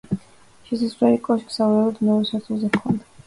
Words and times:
შესასვლელი 0.69 1.19
კოშკს, 1.27 1.59
სავარაუდოდ, 1.61 2.01
მეორე 2.09 2.27
სართულზე 2.31 2.71
ჰქონდა. 2.79 3.07